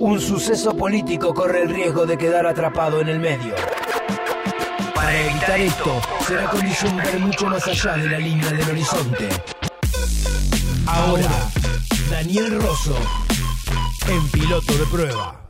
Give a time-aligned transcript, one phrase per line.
[0.00, 3.54] un suceso político corre el riesgo de quedar atrapado en el medio.
[4.94, 9.28] Para evitar esto, será condición ver mucho más allá de la línea del horizonte.
[10.86, 11.50] Ahora,
[12.10, 12.96] Daniel Rosso,
[14.08, 15.40] en piloto de prueba.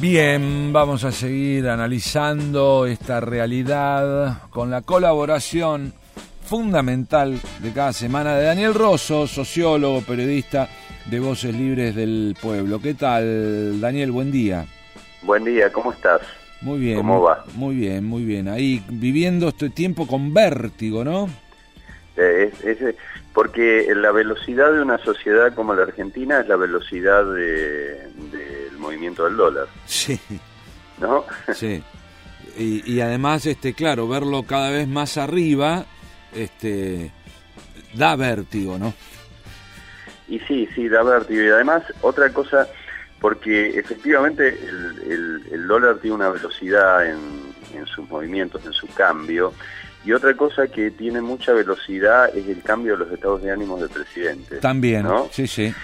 [0.00, 5.94] Bien, vamos a seguir analizando esta realidad con la colaboración
[6.44, 10.68] fundamental de cada semana de Daniel Rosso, sociólogo, periodista
[11.06, 12.80] de Voces Libres del Pueblo.
[12.80, 14.10] ¿Qué tal, Daniel?
[14.10, 14.66] Buen día.
[15.22, 16.20] Buen día, ¿cómo estás?
[16.60, 16.96] Muy bien.
[16.96, 17.44] ¿Cómo va?
[17.54, 18.48] Muy bien, muy bien.
[18.48, 21.28] Ahí viviendo este tiempo con vértigo, ¿no?
[22.16, 22.78] Eh, es,
[23.32, 29.36] porque la velocidad de una sociedad como la Argentina es la velocidad del movimiento del
[29.36, 29.66] dólar.
[29.86, 30.18] Sí.
[31.00, 31.24] ¿No?
[31.54, 31.82] Sí.
[32.56, 35.86] Y, y, además, este, claro, verlo cada vez más arriba,
[36.32, 37.10] este,
[37.94, 38.94] da vértigo, ¿no?
[40.28, 41.42] Y sí, sí, da vértigo.
[41.42, 42.68] Y además, otra cosa,
[43.20, 47.18] porque efectivamente el, el, dólar tiene una velocidad en,
[47.74, 49.52] en, sus movimientos, en su cambio.
[50.04, 53.78] Y otra cosa que tiene mucha velocidad es el cambio de los estados de ánimo
[53.78, 54.56] del presidente.
[54.56, 55.28] También, ¿no?
[55.30, 55.74] Sí, sí.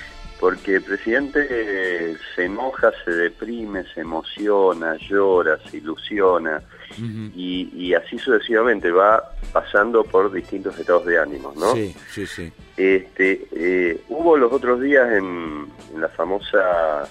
[0.41, 6.62] Porque el presidente eh, se enoja, se deprime, se emociona, llora, se ilusiona
[6.98, 11.74] y, y, así sucesivamente va pasando por distintos estados de ánimo, ¿no?
[11.74, 12.52] Sí, sí, sí.
[12.77, 17.06] Este, eh, hubo los otros días en, la famosa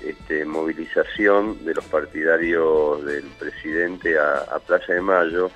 [0.00, 5.50] este, movilización de los partidarios del presidente a, Plaza de Mayo,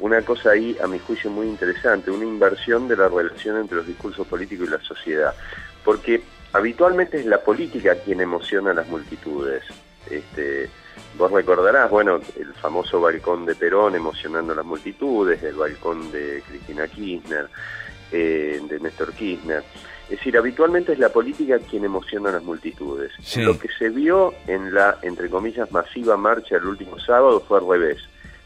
[0.00, 3.86] una cosa ahí, a mi juicio, muy interesante, una inversión de la relación entre los
[3.86, 5.34] discursos políticos y la sociedad.
[5.84, 6.22] Porque
[6.54, 9.62] habitualmente es la política quien emociona a las multitudes.
[10.10, 10.70] Este,
[11.16, 16.42] Vos recordarás, bueno, el famoso balcón de Perón emocionando a las multitudes, el balcón de
[16.48, 17.48] Cristina Kirchner,
[18.10, 19.62] eh, de Néstor Kirchner.
[20.04, 23.12] Es decir, habitualmente es la política quien emociona a las multitudes.
[23.36, 27.68] Lo que se vio en la, entre comillas, masiva marcha el último sábado fue al
[27.68, 27.98] revés.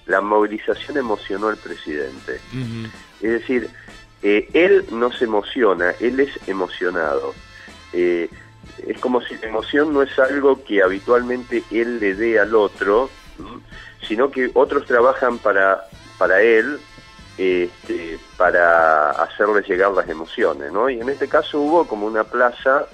[0.07, 2.39] La movilización emocionó al presidente.
[3.21, 3.69] Es decir,
[4.23, 7.35] eh, él no se emociona, él es emocionado.
[7.93, 8.29] Eh,
[8.87, 13.11] es como si la emoción no es algo que habitualmente él le dé al otro,
[14.07, 15.85] sino que otros trabajan para,
[16.19, 16.79] para él
[17.37, 20.91] este, para hacerle llegar las emociones, ¿no?
[20.91, 22.87] Y en este caso hubo como una plaza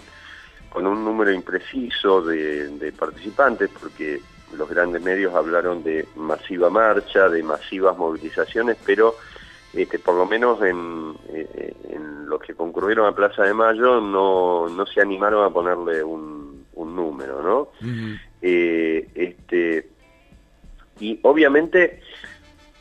[0.68, 4.20] con un número impreciso de, de participantes, porque
[4.56, 9.16] los grandes medios hablaron de masiva marcha, de masivas movilizaciones, pero
[9.74, 14.68] este, por lo menos en, eh, en, los que concurrieron a Plaza de Mayo no,
[14.68, 17.68] no se animaron a ponerle un, un número, ¿no?
[18.42, 19.88] eh, este,
[21.00, 22.00] y obviamente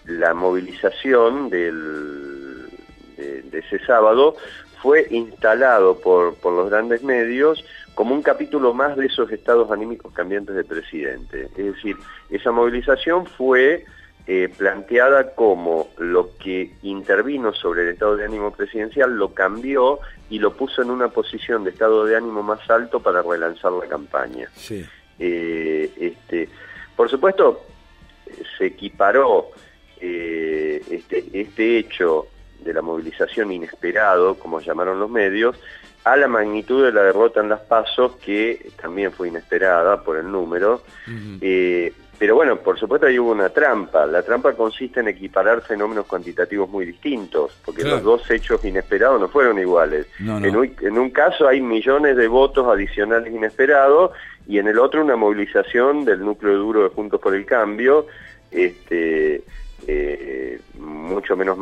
[0.05, 2.69] la movilización del,
[3.17, 4.35] de, ese sábado
[4.81, 7.63] fue instalado por, por los grandes medios
[7.95, 11.47] como un capítulo más de esos estados anímicos cambiantes del presidente.
[11.55, 11.95] Es decir,
[12.29, 13.85] esa movilización fue
[14.25, 20.39] eh, planteada como lo que intervino sobre el estado de ánimo presidencial lo cambió y
[20.39, 24.49] lo puso en una posición de estado de ánimo más alto para relanzar la campaña.
[25.19, 26.47] Eh, este,
[26.95, 27.65] por supuesto,
[28.57, 29.49] se equiparó
[29.99, 32.27] eh, este, este hecho
[32.63, 35.57] de la movilización inesperado, como llamaron los medios,
[36.05, 40.31] a la magnitud de la derrota en las pasos, que también fue inesperada por el
[40.31, 40.81] número,
[42.17, 44.05] pero bueno, por supuesto ahí hubo una trampa.
[44.05, 49.27] La trampa consiste en equiparar fenómenos cuantitativos muy distintos, porque los dos hechos inesperados no
[49.27, 50.07] fueron iguales.
[50.19, 54.11] En, un, en, un, caso hay millones de votos adicionales inesperados
[54.47, 58.07] y en el otro una movilización del núcleo duro de Juntos por el Cambio,
[58.51, 59.43] este,
[59.87, 61.57] eh, mucho menos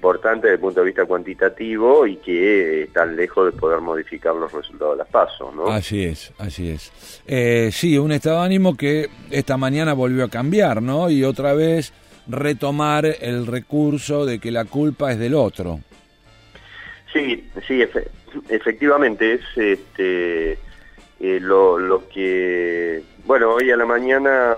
[0.00, 4.50] importante desde el punto de vista cuantitativo y que está lejos de poder modificar los
[4.50, 5.66] resultados de las pasos, ¿no?
[5.66, 7.22] Así es, así es.
[7.26, 11.10] Eh, sí, un estado de ánimo que esta mañana volvió a cambiar, ¿no?
[11.10, 11.92] Y otra vez
[12.26, 15.80] retomar el recurso de que la culpa es del otro.
[17.12, 17.84] Sí, sí,
[18.48, 24.56] efectivamente es este eh, lo, lo que bueno hoy a la mañana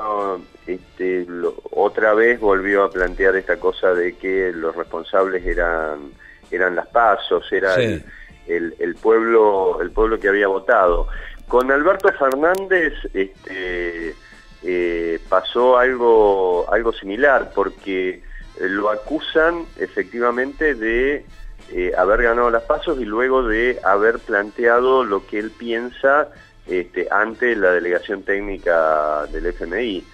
[0.67, 1.27] este,
[1.71, 6.13] otra vez volvió a plantear esta cosa de que los responsables eran
[6.51, 8.05] eran las pasos, era el,
[8.47, 11.09] el, pueblo el pueblo que había votado.
[11.49, 14.15] Con Alberto Fernández este,
[14.63, 18.23] eh, pasó algo algo similar porque
[18.61, 21.25] lo acusan efectivamente de
[21.71, 26.29] eh, haber ganado las pasos y luego de haber planteado lo que él piensa
[26.67, 30.05] este, ante la delegación técnica del FMI.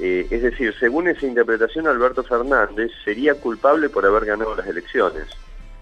[0.00, 5.26] Eh, es decir, según esa interpretación, Alberto Fernández sería culpable por haber ganado las elecciones.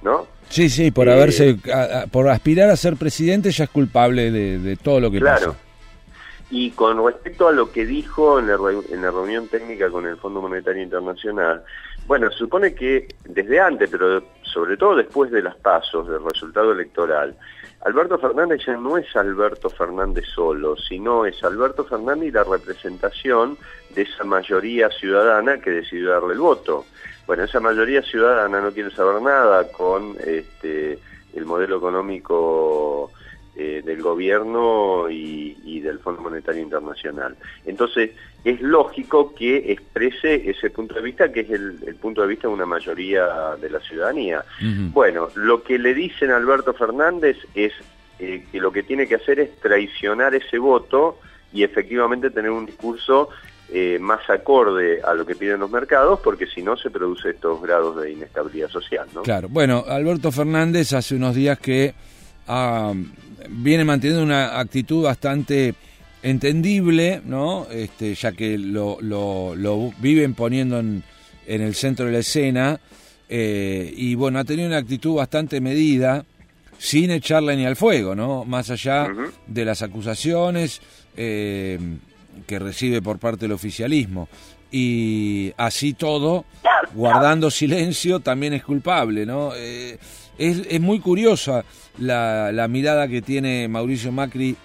[0.02, 0.26] ¿no?
[0.48, 4.32] Sí, sí, por Eh, haberse, a- a- por aspirar a ser presidente ya es culpable
[4.32, 5.52] de, de todo lo que Claro.
[5.52, 5.58] pasa.
[6.50, 8.54] Y con respecto a lo que dijo en la,
[8.90, 11.62] en la reunión técnica con el Fondo Monetario Internacional,
[12.08, 16.72] bueno, se supone que desde antes, pero sobre todo después de las pasos, del resultado
[16.72, 17.36] electoral,
[17.84, 23.58] Alberto Fernández ya no es Alberto Fernández solo, sino es Alberto Fernández y la representación
[23.94, 26.84] de esa mayoría ciudadana que decidió darle el voto.
[27.26, 30.98] Bueno, esa mayoría ciudadana no quiere saber nada con este,
[31.34, 33.11] el modelo económico
[33.54, 37.36] eh, del gobierno y, y del Fondo Monetario Internacional.
[37.66, 38.10] Entonces,
[38.44, 42.48] es lógico que exprese ese punto de vista, que es el, el punto de vista
[42.48, 44.44] de una mayoría de la ciudadanía.
[44.92, 47.72] Bueno, lo que le dicen a Alberto Fernández es
[48.18, 51.18] eh, que lo que tiene que hacer es traicionar ese voto
[51.52, 53.28] y efectivamente tener un discurso
[53.68, 57.62] eh, más acorde a lo que piden los mercados, porque si no se produce estos
[57.62, 59.22] grados de inestabilidad social, ¿no?
[59.22, 61.94] Claro, bueno, Alberto Fernández hace unos días que
[62.48, 62.92] ah,
[63.48, 65.74] viene manteniendo una actitud bastante
[66.22, 67.66] entendible, ¿no?
[67.70, 71.02] Este, ya que lo, lo, lo viven poniendo en,
[71.46, 72.80] en el centro de la escena,
[73.28, 76.24] eh, y bueno, ha tenido una actitud bastante medida,
[76.78, 78.44] sin echarle ni al fuego, ¿no?
[78.44, 79.08] Más allá
[79.46, 80.80] de las acusaciones
[81.16, 81.78] eh,
[82.46, 84.28] que recibe por parte del oficialismo.
[84.72, 86.46] Y así todo,
[86.94, 89.52] guardando silencio, también es culpable, ¿no?
[89.54, 89.98] Eh,
[90.38, 91.64] es, es muy curiosa
[91.98, 94.56] la, la mirada que tiene Mauricio Macri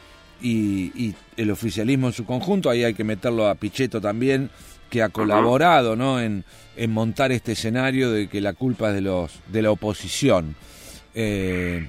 [0.42, 2.70] y, el oficialismo en su conjunto.
[2.70, 4.50] Ahí hay que meterlo a Pichetto también,
[4.90, 6.20] que ha colaborado, ¿no?
[6.20, 6.46] En,
[6.78, 10.56] en montar este escenario de que la culpa es de los de la oposición.
[11.14, 11.88] Eh,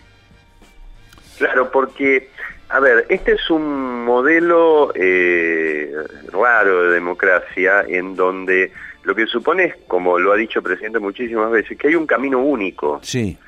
[1.38, 2.30] Claro, porque,
[2.68, 5.92] a ver, este es un modelo eh,
[6.30, 8.72] raro de democracia en donde
[9.04, 12.06] lo que supone es, como lo ha dicho el presidente muchísimas veces, que hay un
[12.06, 13.38] camino único sí.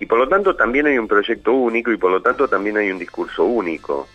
[0.00, 2.90] y por lo tanto también hay un proyecto único y por lo tanto también hay
[2.90, 4.08] un discurso único.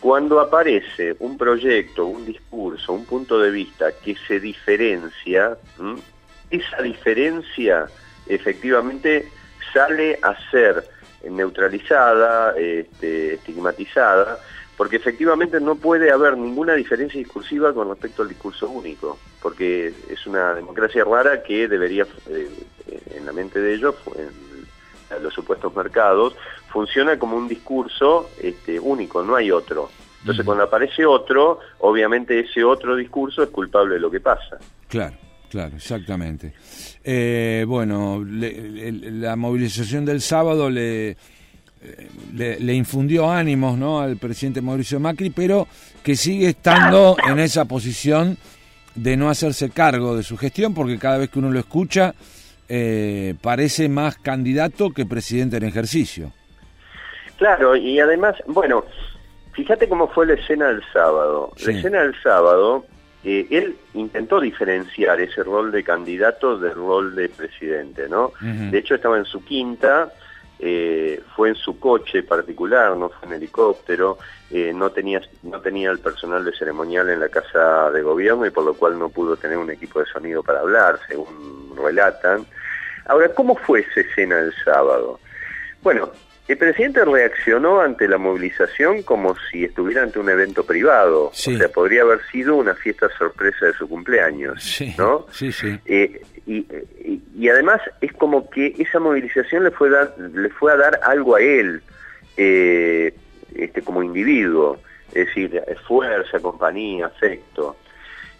[0.00, 5.96] Cuando aparece un proyecto, un discurso, un punto de vista que se diferencia, ¿m?
[6.50, 7.86] esa diferencia
[8.26, 9.28] efectivamente
[9.74, 10.82] sale a ser
[11.24, 14.38] neutralizada, este, estigmatizada,
[14.76, 20.26] porque efectivamente no puede haber ninguna diferencia discursiva con respecto al discurso único, porque es
[20.26, 22.48] una democracia rara que debería, eh,
[23.16, 26.36] en la mente de ellos, en los supuestos mercados,
[26.68, 29.90] funciona como un discurso este, único, no hay otro.
[30.20, 34.58] Entonces cuando aparece otro, obviamente ese otro discurso es culpable de lo que pasa.
[34.88, 35.16] Claro,
[35.50, 36.52] claro, exactamente.
[37.04, 41.16] Eh, bueno, le- le- la movilización del sábado le,
[42.34, 44.00] le, le infundió ánimos ¿no?
[44.00, 45.66] al presidente Mauricio Macri, pero
[46.02, 48.36] que sigue estando en esa posición
[48.94, 52.14] de no hacerse cargo de su gestión, porque cada vez que uno lo escucha
[52.68, 56.32] eh, parece más candidato que presidente en ejercicio.
[57.38, 58.84] Claro, y además, bueno,
[59.52, 61.52] fíjate cómo fue la escena del sábado.
[61.56, 61.66] Sí.
[61.72, 62.84] La escena del sábado,
[63.24, 68.32] eh, él intentó diferenciar ese rol de candidato del rol de presidente, ¿no?
[68.40, 70.12] De hecho, estaba en su quinta,
[70.60, 74.18] eh, fue en su coche particular, no fue en helicóptero,
[74.50, 78.50] eh, no, tenía, no tenía el personal de ceremonial en la casa de gobierno y
[78.50, 82.46] por lo cual no pudo tener un equipo de sonido para hablar, según relatan.
[83.06, 85.20] Ahora, ¿cómo fue esa escena del sábado?
[85.82, 86.10] Bueno,
[86.48, 91.30] el presidente reaccionó ante la movilización como si estuviera ante un evento privado.
[91.34, 91.54] Sí.
[91.54, 95.26] O sea, podría haber sido una fiesta sorpresa de su cumpleaños, Sí, ¿no?
[95.30, 95.78] sí, sí.
[95.86, 96.56] Eh, y,
[97.04, 100.98] y- y además es como que esa movilización le fue, dar- le fue a dar
[101.04, 101.82] algo a él
[102.38, 103.12] eh,
[103.54, 107.76] este, como individuo, es decir, fuerza, compañía, afecto.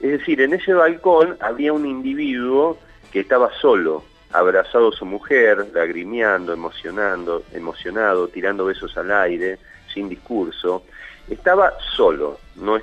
[0.01, 2.79] Es decir, en ese balcón había un individuo
[3.13, 9.59] que estaba solo, abrazado a su mujer, lagrimeando, emocionando, emocionado, tirando besos al aire,
[9.93, 10.85] sin discurso.
[11.29, 12.79] Estaba solo, no,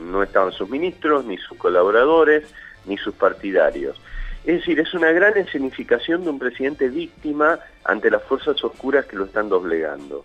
[0.00, 2.44] no estaban sus ministros, ni sus colaboradores,
[2.86, 4.00] ni sus partidarios.
[4.44, 9.16] Es decir, es una gran escenificación de un presidente víctima ante las fuerzas oscuras que
[9.16, 10.24] lo están doblegando.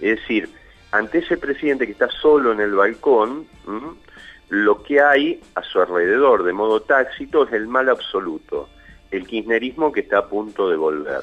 [0.00, 0.48] Es decir,
[0.92, 3.80] ante ese presidente que está solo en el balcón, ¿m?
[4.50, 8.68] lo que hay a su alrededor de modo tácito es el mal absoluto,
[9.10, 11.22] el kirchnerismo que está a punto de volver.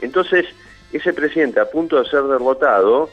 [0.00, 0.46] Entonces,
[0.92, 3.10] ese presidente a punto de ser derrotado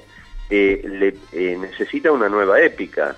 [0.49, 3.15] eh, le, eh, necesita una nueva épica.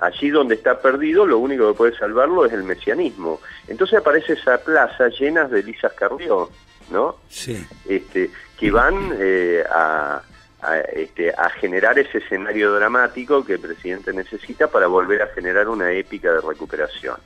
[0.00, 3.40] Allí donde está perdido, lo único que puede salvarlo es el mesianismo.
[3.68, 6.48] Entonces aparece esa plaza llena de lisas Carrió,
[6.90, 7.16] ¿no?
[7.28, 7.62] Sí.
[7.86, 10.22] este, que van eh, a,
[10.62, 15.68] a, este, a generar ese escenario dramático que el presidente necesita para volver a generar
[15.68, 17.16] una épica de recuperación.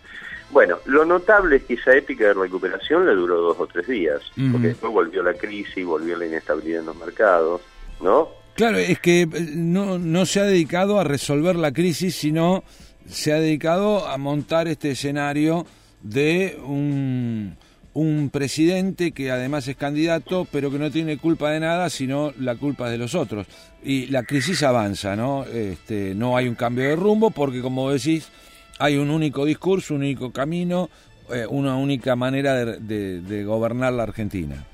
[0.51, 4.21] Bueno, lo notable es que esa épica de recuperación le duró dos o tres días,
[4.53, 7.61] porque después volvió la crisis, volvió la inestabilidad en los mercados,
[8.01, 8.29] ¿no?
[8.55, 12.63] Claro, es que eh, no, no se ha dedicado a resolver la crisis, sino
[13.09, 15.67] se ha dedicado a montar este escenario
[16.03, 17.57] de un,
[17.95, 22.55] un presidente que además es candidato, pero que no tiene culpa de nada, sino la
[22.57, 23.47] culpa de los otros.
[23.83, 25.45] Y la crisis avanza, ¿no?
[25.45, 28.31] Este, no hay un cambio de rumbo porque, como decís,
[28.79, 30.91] hay un único discurso, un único camino,
[31.33, 34.65] eh, una única manera de, gobernar la Argentina.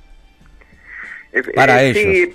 [1.55, 2.03] Para ellos.
[2.03, 2.35] Sí,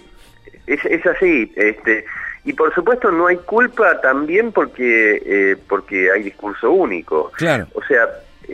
[0.68, 1.52] es, así.
[1.56, 2.06] Este,
[2.46, 7.32] y por supuesto no hay culpa también porque, eh, porque hay discurso único.
[7.36, 7.68] Claro.
[7.74, 8.08] O sea,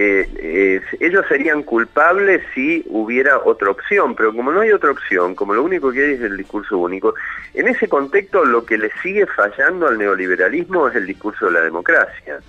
[0.04, 5.54] eh, ellos serían culpables si hubiera otra opción, pero como no hay otra opción, como
[5.54, 7.14] lo único que hay es el discurso único,
[7.54, 11.62] en ese contexto lo que le sigue fallando al neoliberalismo es el discurso de la
[11.62, 12.40] democracia.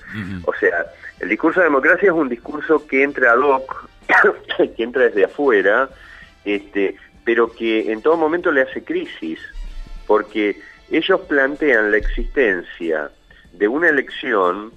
[0.44, 0.87] O sea,
[1.21, 3.88] el discurso de democracia es un discurso que entra ad hoc,
[4.76, 5.90] que entra desde afuera,
[6.44, 9.40] este, pero que en todo momento le hace crisis,
[10.06, 13.11] porque ellos plantean la existencia
[13.52, 14.73] de una elección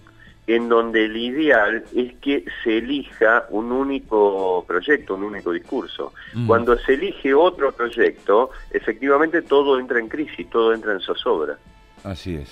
[0.48, 6.14] en donde el ideal es que se elija un único proyecto, un único discurso.
[6.34, 6.48] Mm.
[6.48, 11.58] Cuando se elige otro proyecto, efectivamente todo entra en crisis, todo entra en zozobra.
[12.04, 12.50] Así es.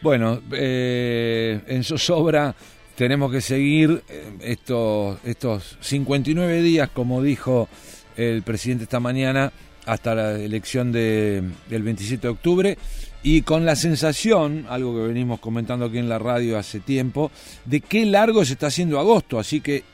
[0.00, 2.54] Bueno, eh, en zozobra
[2.94, 7.68] tenemos que seguir eh, estos, estos 59 días, como dijo
[8.16, 9.52] el presidente esta mañana,
[9.84, 12.78] hasta la elección de, del 27 de octubre
[13.22, 17.30] y con la sensación, algo que venimos comentando aquí en la radio hace tiempo,
[17.64, 19.84] de qué largo se está haciendo agosto, así que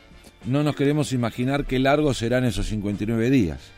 [0.45, 3.73] no nos queremos imaginar qué largo serán esos 59 días.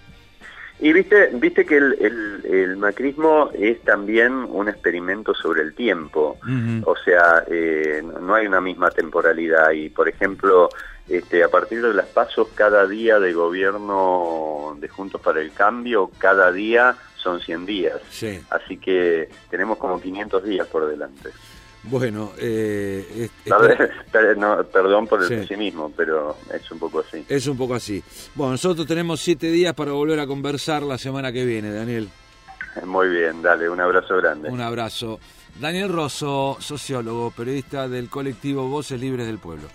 [0.80, 6.36] Y viste, viste que el, el, macrismo es también un experimento sobre el tiempo,
[6.84, 9.70] o sea, eh, no hay una misma temporalidad.
[9.70, 10.68] Y, por ejemplo,
[11.08, 16.10] este, a partir de las pasos, cada día de gobierno de Juntos para el Cambio,
[16.18, 18.00] cada día son 100 días.
[18.50, 21.30] Así que tenemos como 500 días por delante.
[21.84, 23.28] Bueno, eh,
[24.72, 27.24] perdón por el pesimismo, pero es un poco así.
[27.28, 28.02] Es un poco así.
[28.34, 32.08] Bueno, nosotros tenemos siete días para volver a conversar la semana que viene, Daniel.
[32.86, 34.48] Muy bien, dale, un abrazo grande.
[34.48, 35.20] Un abrazo.
[35.60, 39.68] Daniel Rosso, sociólogo, periodista del colectivo Voces Libres del Pueblo.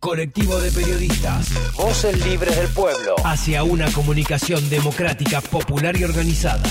[0.00, 1.50] Colectivo de periodistas.
[1.76, 3.16] Voces libres del pueblo.
[3.22, 6.62] Hacia una comunicación democrática, popular y organizada.